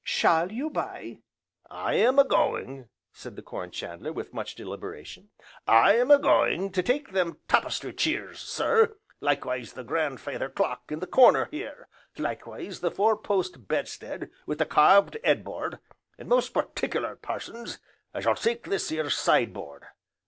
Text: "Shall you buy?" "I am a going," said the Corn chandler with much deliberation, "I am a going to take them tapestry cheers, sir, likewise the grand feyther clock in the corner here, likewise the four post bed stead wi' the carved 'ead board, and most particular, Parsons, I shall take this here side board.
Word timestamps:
"Shall 0.03 0.51
you 0.51 0.71
buy?" 0.71 1.19
"I 1.69 1.93
am 1.93 2.17
a 2.17 2.23
going," 2.23 2.89
said 3.13 3.35
the 3.35 3.43
Corn 3.43 3.69
chandler 3.69 4.11
with 4.11 4.33
much 4.33 4.55
deliberation, 4.55 5.29
"I 5.67 5.95
am 5.97 6.09
a 6.09 6.17
going 6.17 6.71
to 6.71 6.81
take 6.81 7.11
them 7.11 7.37
tapestry 7.47 7.93
cheers, 7.93 8.39
sir, 8.39 8.97
likewise 9.19 9.73
the 9.73 9.83
grand 9.83 10.19
feyther 10.19 10.49
clock 10.49 10.91
in 10.91 11.01
the 11.01 11.05
corner 11.05 11.49
here, 11.51 11.87
likewise 12.17 12.79
the 12.79 12.89
four 12.89 13.15
post 13.15 13.67
bed 13.67 13.87
stead 13.87 14.31
wi' 14.47 14.55
the 14.55 14.65
carved 14.65 15.17
'ead 15.23 15.43
board, 15.43 15.77
and 16.17 16.27
most 16.27 16.49
particular, 16.49 17.15
Parsons, 17.15 17.77
I 18.11 18.21
shall 18.21 18.33
take 18.33 18.63
this 18.63 18.89
here 18.89 19.07
side 19.11 19.53
board. 19.53 19.83